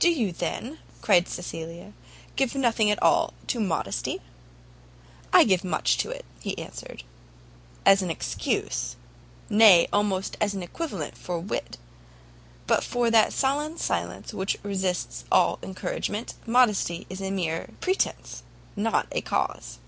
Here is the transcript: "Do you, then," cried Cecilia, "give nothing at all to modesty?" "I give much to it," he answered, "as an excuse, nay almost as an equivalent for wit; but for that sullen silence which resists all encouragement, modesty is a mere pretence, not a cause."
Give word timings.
"Do 0.00 0.10
you, 0.10 0.32
then," 0.32 0.80
cried 1.00 1.28
Cecilia, 1.28 1.92
"give 2.34 2.56
nothing 2.56 2.90
at 2.90 3.00
all 3.00 3.34
to 3.46 3.60
modesty?" 3.60 4.18
"I 5.32 5.44
give 5.44 5.62
much 5.62 5.96
to 5.98 6.10
it," 6.10 6.24
he 6.40 6.58
answered, 6.58 7.04
"as 7.86 8.02
an 8.02 8.10
excuse, 8.10 8.96
nay 9.48 9.86
almost 9.92 10.36
as 10.40 10.54
an 10.54 10.64
equivalent 10.64 11.16
for 11.16 11.38
wit; 11.38 11.78
but 12.66 12.82
for 12.82 13.12
that 13.12 13.32
sullen 13.32 13.78
silence 13.78 14.34
which 14.34 14.58
resists 14.64 15.24
all 15.30 15.60
encouragement, 15.62 16.34
modesty 16.46 17.06
is 17.08 17.20
a 17.22 17.30
mere 17.30 17.68
pretence, 17.80 18.42
not 18.74 19.06
a 19.12 19.20
cause." 19.20 19.78